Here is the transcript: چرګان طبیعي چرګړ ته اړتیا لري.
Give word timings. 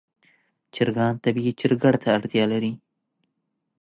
چرګان 0.73 1.13
طبیعي 1.23 1.51
چرګړ 1.59 1.93
ته 2.03 2.07
اړتیا 2.17 2.43
لري. 2.53 2.71